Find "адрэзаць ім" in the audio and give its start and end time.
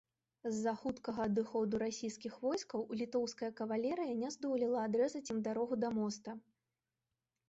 4.89-5.39